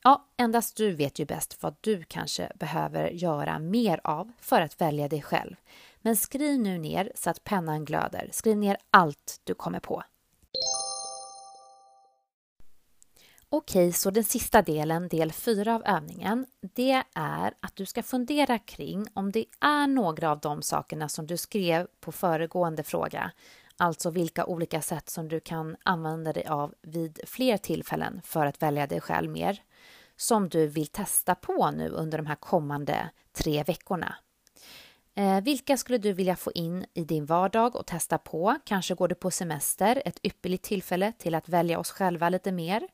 Ja, 0.03 0.27
endast 0.37 0.77
du 0.77 0.93
vet 0.93 1.19
ju 1.19 1.25
bäst 1.25 1.63
vad 1.63 1.77
du 1.81 2.03
kanske 2.03 2.53
behöver 2.55 3.11
göra 3.11 3.59
mer 3.59 4.01
av 4.05 4.33
för 4.41 4.61
att 4.61 4.81
välja 4.81 5.09
dig 5.09 5.23
själv. 5.23 5.57
Men 6.01 6.17
skriv 6.17 6.59
nu 6.59 6.79
ner 6.79 7.13
så 7.15 7.31
att 7.31 7.45
pennan 7.45 7.85
glöder. 7.85 8.29
Skriv 8.33 8.57
ner 8.57 8.77
allt 8.91 9.41
du 9.45 9.55
kommer 9.55 9.81
på. 9.81 10.03
Okej, 13.55 13.93
så 13.93 14.11
den 14.11 14.25
sista 14.25 14.63
delen, 14.63 15.09
del 15.09 15.33
4 15.33 15.75
av 15.75 15.83
övningen, 15.87 16.47
det 16.61 17.03
är 17.15 17.55
att 17.61 17.77
du 17.77 17.87
ska 17.87 18.03
fundera 18.03 18.59
kring 18.59 19.07
om 19.15 19.33
det 19.33 19.45
är 19.61 19.87
några 19.87 20.31
av 20.31 20.41
de 20.41 20.63
sakerna 20.63 21.09
som 21.09 21.27
du 21.27 21.37
skrev 21.37 21.87
på 22.01 22.13
föregående 22.13 22.83
fråga, 22.83 23.33
alltså 23.77 24.11
vilka 24.11 24.47
olika 24.47 24.83
sätt 24.83 25.11
som 25.11 25.29
du 25.29 25.41
kan 25.41 25.77
använda 25.83 26.33
dig 26.33 26.47
av 26.47 26.75
vid 26.83 27.21
fler 27.27 27.57
tillfällen 27.57 28.21
för 28.25 28.47
att 28.47 28.63
välja 28.63 28.87
dig 28.87 29.01
själv 29.01 29.31
mer, 29.31 29.63
som 30.17 30.49
du 30.49 30.67
vill 30.67 30.87
testa 30.87 31.35
på 31.35 31.71
nu 31.71 31.89
under 31.89 32.19
de 32.19 32.27
här 32.27 32.37
kommande 32.37 33.11
tre 33.33 33.63
veckorna. 33.63 34.17
Eh, 35.15 35.41
vilka 35.41 35.77
skulle 35.77 35.99
du 35.99 36.13
vilja 36.13 36.37
få 36.37 36.53
in 36.55 36.85
i 36.95 37.05
din 37.05 37.27
vardag 37.27 37.77
och 37.77 37.87
testa 37.87 38.19
på? 38.19 38.59
Kanske 38.65 38.95
går 38.95 39.09
du 39.09 39.15
på 39.15 39.31
semester, 39.31 40.03
ett 40.05 40.27
ypperligt 40.27 40.65
tillfälle 40.65 41.13
till 41.19 41.35
att 41.35 41.49
välja 41.49 41.79
oss 41.79 41.91
själva 41.91 42.29
lite 42.29 42.53
mer. 42.53 42.89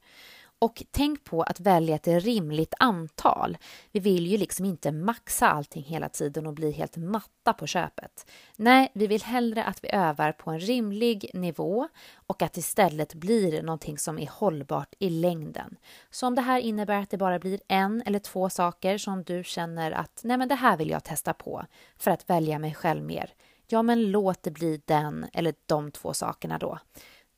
Och 0.61 0.83
tänk 0.91 1.25
på 1.25 1.43
att 1.43 1.61
välja 1.61 1.97
ett 1.97 2.07
rimligt 2.07 2.75
antal. 2.79 3.59
Vi 3.93 4.01
vill 4.01 4.27
ju 4.27 4.37
liksom 4.37 4.65
inte 4.65 4.93
maxa 4.93 5.49
allting 5.49 5.83
hela 5.83 6.09
tiden 6.09 6.47
och 6.47 6.55
bli 6.55 6.71
helt 6.71 6.97
matta 6.97 7.53
på 7.53 7.67
köpet. 7.67 8.31
Nej, 8.57 8.91
vi 8.95 9.07
vill 9.07 9.23
hellre 9.23 9.65
att 9.65 9.85
vi 9.85 9.89
övar 9.93 10.33
på 10.33 10.51
en 10.51 10.61
rimlig 10.61 11.31
nivå 11.35 11.89
och 12.15 12.43
att 12.43 12.53
det 12.53 12.59
istället 12.59 13.15
blir 13.15 13.63
någonting 13.63 13.99
som 13.99 14.19
är 14.19 14.31
hållbart 14.33 14.95
i 14.99 15.11
längden. 15.11 15.77
Så 16.11 16.27
om 16.27 16.35
det 16.35 16.43
här 16.43 16.61
innebär 16.61 17.01
att 17.01 17.11
det 17.11 17.17
bara 17.17 17.39
blir 17.39 17.61
en 17.69 18.03
eller 18.07 18.19
två 18.19 18.51
saker 18.51 18.99
som 18.99 19.25
du 19.25 19.45
känner 19.45 19.93
att 19.93 20.21
nej 20.25 20.37
men 20.37 20.49
det 20.49 20.55
här 20.55 20.77
vill 20.77 20.91
jag 20.91 21.05
testa 21.05 21.35
på 21.35 21.65
för 21.97 22.11
att 22.11 22.31
välja 22.31 22.59
mig 22.59 22.75
själv 22.75 23.05
mer. 23.05 23.31
Ja, 23.67 23.83
men 23.83 24.11
låt 24.11 24.43
det 24.43 24.51
bli 24.51 24.83
den 24.85 25.27
eller 25.33 25.55
de 25.67 25.91
två 25.91 26.15
sakerna 26.15 26.59
då. 26.59 26.79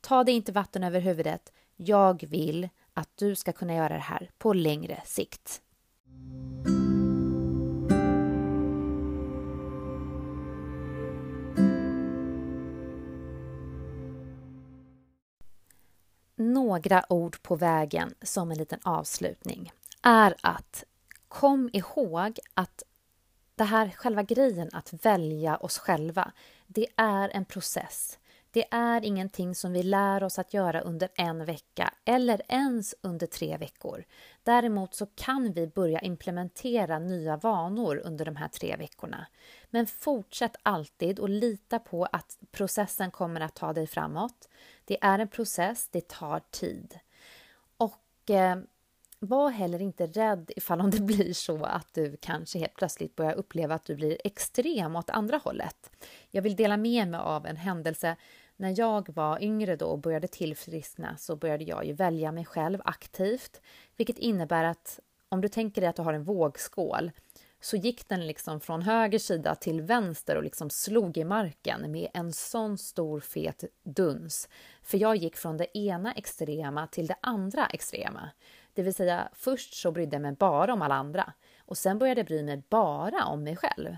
Ta 0.01 0.23
dig 0.23 0.35
inte 0.35 0.51
vatten 0.51 0.83
över 0.83 0.99
huvudet. 0.99 1.51
Jag 1.75 2.23
vill 2.27 2.69
att 3.01 3.17
du 3.17 3.35
ska 3.35 3.53
kunna 3.53 3.75
göra 3.75 3.93
det 3.93 3.99
här 3.99 4.29
på 4.37 4.53
längre 4.53 5.01
sikt. 5.05 5.61
Några 16.35 17.03
ord 17.09 17.41
på 17.41 17.55
vägen 17.55 18.13
som 18.21 18.51
en 18.51 18.57
liten 18.57 18.79
avslutning 18.83 19.71
är 20.01 20.35
att 20.41 20.83
kom 21.27 21.69
ihåg 21.73 22.39
att 22.53 22.83
det 23.55 23.63
här 23.63 23.89
själva 23.89 24.23
grejen 24.23 24.69
att 24.73 25.05
välja 25.05 25.57
oss 25.57 25.77
själva, 25.77 26.31
det 26.67 26.87
är 26.95 27.29
en 27.29 27.45
process. 27.45 28.19
Det 28.53 28.65
är 28.71 29.05
ingenting 29.05 29.55
som 29.55 29.73
vi 29.73 29.83
lär 29.83 30.23
oss 30.23 30.39
att 30.39 30.53
göra 30.53 30.81
under 30.81 31.09
en 31.15 31.45
vecka 31.45 31.93
eller 32.05 32.41
ens 32.47 32.95
under 33.01 33.27
tre 33.27 33.57
veckor. 33.57 34.03
Däremot 34.43 34.95
så 34.95 35.05
kan 35.05 35.51
vi 35.51 35.67
börja 35.67 35.99
implementera 35.99 36.99
nya 36.99 37.37
vanor 37.37 38.01
under 38.05 38.25
de 38.25 38.35
här 38.35 38.47
tre 38.47 38.75
veckorna. 38.75 39.27
Men 39.69 39.87
fortsätt 39.87 40.55
alltid 40.63 41.19
och 41.19 41.29
lita 41.29 41.79
på 41.79 42.05
att 42.05 42.37
processen 42.51 43.11
kommer 43.11 43.41
att 43.41 43.55
ta 43.55 43.73
dig 43.73 43.87
framåt. 43.87 44.49
Det 44.85 44.97
är 45.01 45.19
en 45.19 45.27
process, 45.27 45.89
det 45.91 46.07
tar 46.07 46.41
tid. 46.51 46.99
Och 47.77 48.29
eh, 48.29 48.57
var 49.19 49.49
heller 49.49 49.81
inte 49.81 50.07
rädd 50.07 50.51
ifall 50.55 50.81
om 50.81 50.89
det 50.89 51.01
blir 51.01 51.33
så 51.33 51.63
att 51.63 51.93
du 51.93 52.17
kanske 52.21 52.59
helt 52.59 52.75
plötsligt 52.75 53.15
börjar 53.15 53.33
uppleva 53.33 53.75
att 53.75 53.85
du 53.85 53.95
blir 53.95 54.17
extrem 54.23 54.95
åt 54.95 55.09
andra 55.09 55.37
hållet. 55.37 55.91
Jag 56.31 56.41
vill 56.41 56.55
dela 56.55 56.77
med 56.77 57.07
mig 57.07 57.19
av 57.19 57.45
en 57.45 57.57
händelse 57.57 58.15
när 58.61 58.79
jag 58.79 59.09
var 59.09 59.43
yngre 59.43 59.75
då 59.75 59.85
och 59.85 59.99
började 59.99 60.27
tillfriskna 60.27 61.17
så 61.17 61.35
började 61.35 61.63
jag 61.63 61.85
ju 61.85 61.93
välja 61.93 62.31
mig 62.31 62.45
själv 62.45 62.81
aktivt, 62.85 63.61
vilket 63.97 64.17
innebär 64.17 64.63
att 64.63 64.99
om 65.29 65.41
du 65.41 65.47
tänker 65.47 65.81
dig 65.81 65.89
att 65.89 65.95
du 65.95 66.01
har 66.01 66.13
en 66.13 66.23
vågskål 66.23 67.11
så 67.61 67.77
gick 67.77 68.09
den 68.09 68.27
liksom 68.27 68.59
från 68.59 68.81
höger 68.81 69.19
sida 69.19 69.55
till 69.55 69.81
vänster 69.81 70.35
och 70.35 70.43
liksom 70.43 70.69
slog 70.69 71.17
i 71.17 71.23
marken 71.23 71.91
med 71.91 72.09
en 72.13 72.33
sån 72.33 72.77
stor 72.77 73.19
fet 73.19 73.63
duns. 73.83 74.49
För 74.81 74.97
jag 74.97 75.15
gick 75.15 75.37
från 75.37 75.57
det 75.57 75.77
ena 75.77 76.13
extrema 76.13 76.87
till 76.87 77.07
det 77.07 77.17
andra 77.21 77.65
extrema. 77.65 78.29
Det 78.73 78.83
vill 78.83 78.93
säga, 78.93 79.29
först 79.33 79.73
så 79.73 79.91
brydde 79.91 80.15
jag 80.15 80.21
mig 80.21 80.31
bara 80.31 80.73
om 80.73 80.81
alla 80.81 80.95
andra 80.95 81.33
och 81.59 81.77
sen 81.77 81.99
började 81.99 82.19
jag 82.19 82.27
bry 82.27 82.43
mig 82.43 82.63
bara 82.69 83.25
om 83.25 83.43
mig 83.43 83.55
själv. 83.55 83.95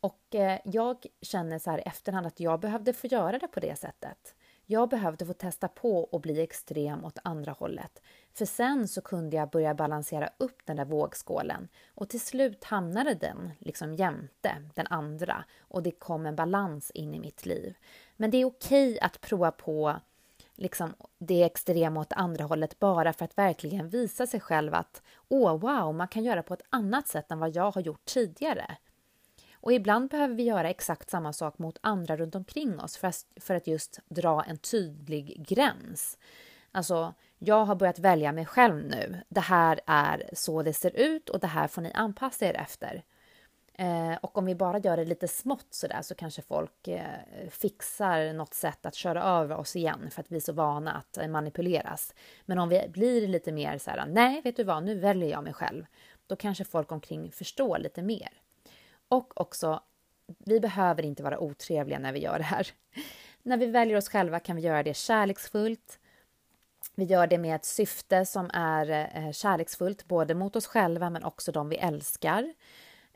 Och 0.00 0.34
eh, 0.34 0.60
jag 0.64 1.06
känner 1.22 1.58
så 1.58 1.70
här 1.70 1.78
i 1.78 1.82
efterhand 1.82 2.26
att 2.26 2.40
jag 2.40 2.60
behövde 2.60 2.92
få 2.92 3.06
göra 3.06 3.38
det 3.38 3.48
på 3.48 3.60
det 3.60 3.78
sättet. 3.78 4.34
Jag 4.68 4.88
behövde 4.88 5.26
få 5.26 5.32
testa 5.32 5.68
på 5.68 6.04
och 6.04 6.20
bli 6.20 6.40
extrem 6.40 7.04
åt 7.04 7.18
andra 7.24 7.52
hållet. 7.52 8.02
För 8.32 8.44
sen 8.44 8.88
så 8.88 9.00
kunde 9.00 9.36
jag 9.36 9.50
börja 9.50 9.74
balansera 9.74 10.30
upp 10.36 10.58
den 10.64 10.76
där 10.76 10.84
vågskålen 10.84 11.68
och 11.94 12.08
till 12.08 12.20
slut 12.20 12.64
hamnade 12.64 13.14
den 13.14 13.50
liksom 13.58 13.94
jämte 13.94 14.62
den 14.74 14.86
andra 14.86 15.44
och 15.58 15.82
det 15.82 15.90
kom 15.90 16.26
en 16.26 16.36
balans 16.36 16.90
in 16.90 17.14
i 17.14 17.20
mitt 17.20 17.46
liv. 17.46 17.76
Men 18.16 18.30
det 18.30 18.38
är 18.38 18.44
okej 18.44 19.00
att 19.00 19.20
prova 19.20 19.50
på 19.50 19.96
liksom 20.54 20.94
det 21.18 21.42
extrema 21.42 22.00
åt 22.00 22.12
andra 22.12 22.44
hållet 22.44 22.78
bara 22.78 23.12
för 23.12 23.24
att 23.24 23.38
verkligen 23.38 23.88
visa 23.88 24.26
sig 24.26 24.40
själv 24.40 24.74
att 24.74 25.02
åh, 25.28 25.58
wow, 25.58 25.94
man 25.94 26.08
kan 26.08 26.24
göra 26.24 26.42
på 26.42 26.54
ett 26.54 26.66
annat 26.70 27.08
sätt 27.08 27.30
än 27.30 27.38
vad 27.38 27.56
jag 27.56 27.70
har 27.70 27.80
gjort 27.80 28.04
tidigare. 28.04 28.76
Och 29.66 29.72
ibland 29.72 30.10
behöver 30.10 30.34
vi 30.34 30.42
göra 30.42 30.70
exakt 30.70 31.10
samma 31.10 31.32
sak 31.32 31.58
mot 31.58 31.78
andra 31.80 32.16
runt 32.16 32.34
omkring 32.34 32.80
oss 32.80 32.96
för 32.96 33.08
att, 33.08 33.26
för 33.40 33.54
att 33.54 33.66
just 33.66 34.00
dra 34.08 34.44
en 34.44 34.58
tydlig 34.58 35.46
gräns. 35.48 36.18
Alltså, 36.72 37.14
jag 37.38 37.64
har 37.64 37.74
börjat 37.74 37.98
välja 37.98 38.32
mig 38.32 38.46
själv 38.46 38.84
nu. 38.84 39.20
Det 39.28 39.40
här 39.40 39.80
är 39.86 40.30
så 40.32 40.62
det 40.62 40.72
ser 40.72 40.96
ut 40.96 41.28
och 41.28 41.40
det 41.40 41.46
här 41.46 41.68
får 41.68 41.82
ni 41.82 41.92
anpassa 41.92 42.46
er 42.46 42.54
efter. 42.54 43.04
Eh, 43.74 44.14
och 44.20 44.38
om 44.38 44.44
vi 44.44 44.54
bara 44.54 44.78
gör 44.78 44.96
det 44.96 45.04
lite 45.04 45.28
smått 45.28 45.74
sådär 45.74 46.02
så 46.02 46.14
kanske 46.14 46.42
folk 46.42 46.88
eh, 46.88 47.48
fixar 47.50 48.32
något 48.32 48.54
sätt 48.54 48.86
att 48.86 48.94
köra 48.94 49.22
över 49.22 49.56
oss 49.56 49.76
igen 49.76 50.10
för 50.10 50.20
att 50.20 50.32
vi 50.32 50.36
är 50.36 50.40
så 50.40 50.52
vana 50.52 50.92
att 50.92 51.18
eh, 51.18 51.28
manipuleras. 51.28 52.14
Men 52.44 52.58
om 52.58 52.68
vi 52.68 52.88
blir 52.88 53.28
lite 53.28 53.52
mer 53.52 53.78
så 53.78 53.90
här, 53.90 54.06
nej, 54.06 54.40
vet 54.44 54.56
du 54.56 54.64
vad, 54.64 54.84
nu 54.84 54.98
väljer 54.98 55.30
jag 55.30 55.44
mig 55.44 55.52
själv. 55.52 55.86
Då 56.26 56.36
kanske 56.36 56.64
folk 56.64 56.92
omkring 56.92 57.32
förstår 57.32 57.78
lite 57.78 58.02
mer. 58.02 58.45
Och 59.08 59.40
också, 59.40 59.80
vi 60.38 60.60
behöver 60.60 61.02
inte 61.02 61.22
vara 61.22 61.38
otrevliga 61.38 61.98
när 61.98 62.12
vi 62.12 62.18
gör 62.18 62.38
det 62.38 62.44
här. 62.44 62.68
När 63.42 63.56
vi 63.56 63.66
väljer 63.66 63.96
oss 63.96 64.08
själva 64.08 64.40
kan 64.40 64.56
vi 64.56 64.62
göra 64.62 64.82
det 64.82 64.94
kärleksfullt. 64.94 65.98
Vi 66.94 67.04
gör 67.04 67.26
det 67.26 67.38
med 67.38 67.56
ett 67.56 67.64
syfte 67.64 68.26
som 68.26 68.50
är 68.52 68.90
eh, 68.90 69.32
kärleksfullt, 69.32 70.08
både 70.08 70.34
mot 70.34 70.56
oss 70.56 70.66
själva 70.66 71.10
men 71.10 71.24
också 71.24 71.52
de 71.52 71.68
vi 71.68 71.76
älskar. 71.76 72.54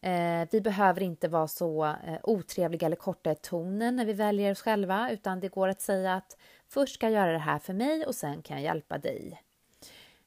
Eh, 0.03 0.49
vi 0.51 0.61
behöver 0.61 1.03
inte 1.03 1.29
vara 1.29 1.49
så 1.49 1.85
eh, 1.85 2.19
otrevliga 2.23 2.87
eller 2.87 2.97
korta 2.97 3.33
i 3.33 3.35
tonen 3.35 3.97
när 3.97 4.05
vi 4.05 4.13
väljer 4.13 4.53
oss 4.53 4.63
själva, 4.63 5.11
utan 5.11 5.41
det 5.41 5.49
går 5.49 5.69
att 5.69 5.81
säga 5.81 6.15
att 6.15 6.37
först 6.69 6.95
ska 6.95 7.07
jag 7.07 7.13
göra 7.13 7.33
det 7.33 7.39
här 7.39 7.59
för 7.59 7.73
mig 7.73 8.07
och 8.07 8.15
sen 8.15 8.43
kan 8.43 8.57
jag 8.57 8.65
hjälpa 8.65 8.99
dig. 8.99 9.43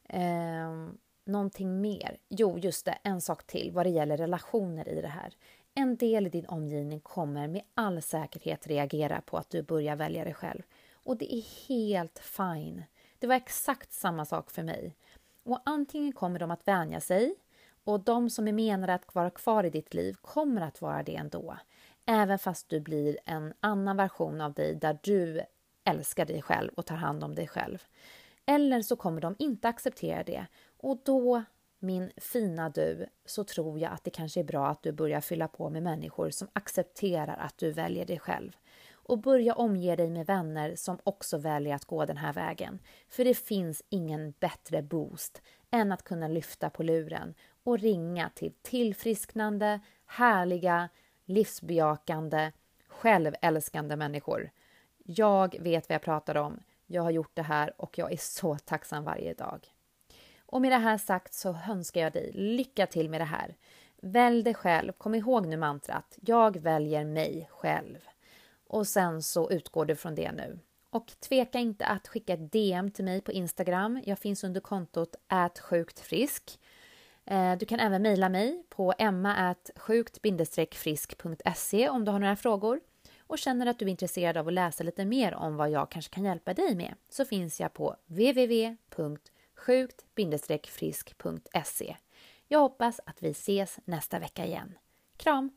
Ehm, 0.10 0.98
Någonting 1.26 1.82
mer? 1.82 2.18
Jo, 2.30 2.58
just 2.60 2.86
det, 2.86 2.98
en 3.04 3.22
sak 3.22 3.44
till 3.44 3.72
vad 3.72 3.86
det 3.86 3.90
gäller 3.90 4.18
relationer 4.18 4.90
i 4.90 5.02
det 5.02 5.08
här. 5.08 5.34
En 5.76 5.96
del 5.96 6.28
i 6.28 6.30
din 6.30 6.46
omgivning 6.46 7.00
kommer 7.00 7.48
med 7.48 7.62
all 7.74 8.02
säkerhet 8.02 8.68
reagera 8.68 9.22
på 9.22 9.38
att 9.38 9.50
du 9.50 9.62
börjar 9.62 9.96
välja 9.96 10.24
dig 10.24 10.34
själv. 10.34 10.62
Och 10.94 11.18
det 11.18 11.36
är 11.36 11.68
helt 11.68 12.20
fine. 12.20 12.84
Det 13.20 13.28
var 13.28 13.36
exakt 13.36 13.94
samma 13.94 14.26
sak 14.26 14.52
för 14.52 14.64
mig. 14.64 14.96
Och 15.44 15.60
antingen 15.66 16.12
kommer 16.12 16.40
de 16.40 16.52
att 16.52 16.68
vänja 16.68 17.02
sig 17.02 17.36
och 17.84 18.00
de 18.00 18.30
som 18.30 18.48
är 18.48 18.54
menade 18.54 18.94
att 18.94 19.16
vara 19.16 19.30
kvar 19.30 19.64
i 19.64 19.70
ditt 19.70 19.94
liv 19.94 20.14
kommer 20.22 20.62
att 20.62 20.82
vara 20.82 21.04
det 21.04 21.16
ändå. 21.16 21.58
Även 22.06 22.40
fast 22.40 22.70
du 22.70 22.80
blir 22.80 23.18
en 23.26 23.54
annan 23.60 23.98
version 23.98 24.42
av 24.42 24.54
dig 24.54 24.76
där 24.76 25.00
du 25.04 25.42
älskar 25.84 26.26
dig 26.26 26.42
själv 26.42 26.72
och 26.76 26.86
tar 26.86 26.96
hand 26.96 27.24
om 27.24 27.36
dig 27.36 27.48
själv. 27.48 27.84
Eller 28.46 28.82
så 28.82 28.96
kommer 28.96 29.22
de 29.22 29.36
inte 29.40 29.68
acceptera 29.68 30.24
det 30.24 30.46
och 30.84 30.98
då, 31.06 31.44
min 31.80 32.12
fina 32.18 32.70
du, 32.70 33.06
så 33.26 33.44
tror 33.44 33.80
jag 33.80 33.92
att 33.92 34.04
det 34.04 34.12
kanske 34.12 34.40
är 34.40 34.44
bra 34.44 34.68
att 34.68 34.84
du 34.84 34.92
börjar 34.92 35.22
fylla 35.22 35.48
på 35.48 35.70
med 35.70 35.84
människor 35.84 36.30
som 36.30 36.48
accepterar 36.54 37.38
att 37.38 37.58
du 37.58 37.72
väljer 37.72 38.06
dig 38.06 38.20
själv 38.20 38.58
och 38.92 39.20
börja 39.20 39.56
omge 39.56 39.96
dig 39.96 40.10
med 40.10 40.26
vänner 40.26 40.76
som 40.76 41.00
också 41.04 41.38
väljer 41.38 41.76
att 41.76 41.86
gå 41.86 42.06
den 42.06 42.18
här 42.18 42.34
vägen. 42.34 42.80
För 43.10 43.26
det 43.26 43.34
finns 43.34 43.84
ingen 43.90 44.34
bättre 44.40 44.82
boost 44.82 45.42
än 45.72 45.92
att 45.92 46.04
kunna 46.04 46.28
lyfta 46.28 46.70
på 46.70 46.84
luren 46.84 47.34
och 47.64 47.80
ringa 47.80 48.30
till 48.30 48.54
tillfrisknande, 48.62 49.80
härliga, 50.06 50.90
livsbejakande, 51.26 52.52
självälskande 52.88 53.96
människor. 53.96 54.52
Jag 54.98 55.56
vet 55.60 55.90
vad 55.90 55.96
jag 55.96 56.02
pratar 56.02 56.38
om. 56.38 56.60
Jag 56.86 57.04
har 57.04 57.12
gjort 57.12 57.32
det 57.34 57.42
här 57.42 57.82
och 57.82 57.98
jag 57.98 58.12
är 58.12 58.18
så 58.18 58.58
tacksam 58.58 59.04
varje 59.04 59.34
dag. 59.34 59.73
Och 60.54 60.62
med 60.62 60.72
det 60.72 60.78
här 60.78 60.98
sagt 60.98 61.34
så 61.34 61.58
önskar 61.70 62.02
jag 62.02 62.14
dig 62.14 62.32
lycka 62.34 62.88
till 62.88 63.10
med 63.10 63.22
det 63.22 63.26
här. 63.26 63.56
Välj 64.02 64.44
dig 64.44 64.54
själv. 64.54 64.92
Kom 64.92 65.16
ihåg 65.16 65.46
nu 65.46 65.58
mantrat. 65.58 66.18
Jag 66.22 66.58
väljer 66.58 67.06
mig 67.06 67.50
själv. 67.52 67.98
Och 68.68 68.88
sen 68.88 69.24
så 69.24 69.52
utgår 69.52 69.86
du 69.86 69.96
från 69.96 70.16
det 70.16 70.32
nu. 70.32 70.60
Och 70.90 71.08
tveka 71.20 71.60
inte 71.60 71.86
att 71.86 72.08
skicka 72.08 72.34
ett 72.34 72.52
DM 72.52 72.92
till 72.92 73.06
mig 73.06 73.22
på 73.22 73.32
Instagram. 73.32 74.02
Jag 74.06 74.20
finns 74.20 74.44
under 74.44 74.62
kontot 74.62 75.16
ätsjuktfrisk. 75.46 76.60
Eh, 77.26 77.58
du 77.58 77.66
kan 77.66 77.80
även 77.80 78.02
mejla 78.02 78.30
mig 78.30 78.64
på 78.70 78.94
emma.sjukt-frisk.se 78.98 81.90
om 81.90 82.06
du 82.06 82.12
har 82.12 82.20
några 82.20 82.36
frågor 82.36 82.80
och 83.20 83.38
känner 83.38 83.66
att 83.66 83.80
du 83.80 83.86
är 83.86 83.90
intresserad 83.90 84.38
av 84.38 84.48
att 84.48 84.54
läsa 84.54 84.84
lite 84.84 85.06
mer 85.06 85.34
om 85.34 85.56
vad 85.56 85.70
jag 85.70 85.92
kanske 85.92 86.14
kan 86.14 86.26
hjälpa 86.26 86.54
dig 86.54 86.76
med 86.76 86.96
så 87.10 87.26
finns 87.26 87.60
jag 87.60 87.74
på 87.74 87.96
sjukt-frisk.se. 89.66 91.96
Jag 92.48 92.60
hoppas 92.60 93.00
att 93.06 93.24
vi 93.24 93.30
ses 93.30 93.80
nästa 93.86 94.20
vecka 94.20 94.46
igen. 94.46 94.78
Kram! 95.18 95.52